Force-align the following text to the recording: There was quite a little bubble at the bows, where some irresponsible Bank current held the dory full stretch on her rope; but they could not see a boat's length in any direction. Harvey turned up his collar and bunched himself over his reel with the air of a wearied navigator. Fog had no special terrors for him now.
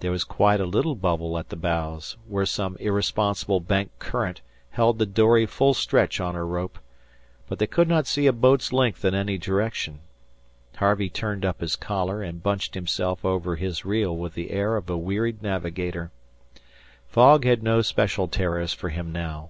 There 0.00 0.10
was 0.10 0.24
quite 0.24 0.60
a 0.60 0.66
little 0.66 0.94
bubble 0.94 1.38
at 1.38 1.48
the 1.48 1.56
bows, 1.56 2.18
where 2.26 2.44
some 2.44 2.76
irresponsible 2.80 3.60
Bank 3.60 3.92
current 3.98 4.42
held 4.72 4.98
the 4.98 5.06
dory 5.06 5.46
full 5.46 5.72
stretch 5.72 6.20
on 6.20 6.34
her 6.34 6.46
rope; 6.46 6.78
but 7.48 7.58
they 7.58 7.66
could 7.66 7.88
not 7.88 8.06
see 8.06 8.26
a 8.26 8.34
boat's 8.34 8.74
length 8.74 9.06
in 9.06 9.14
any 9.14 9.38
direction. 9.38 10.00
Harvey 10.76 11.08
turned 11.08 11.46
up 11.46 11.62
his 11.62 11.76
collar 11.76 12.22
and 12.22 12.42
bunched 12.42 12.74
himself 12.74 13.24
over 13.24 13.56
his 13.56 13.86
reel 13.86 14.14
with 14.14 14.34
the 14.34 14.50
air 14.50 14.76
of 14.76 14.90
a 14.90 14.98
wearied 14.98 15.42
navigator. 15.42 16.10
Fog 17.06 17.44
had 17.46 17.62
no 17.62 17.80
special 17.80 18.28
terrors 18.28 18.74
for 18.74 18.90
him 18.90 19.10
now. 19.12 19.48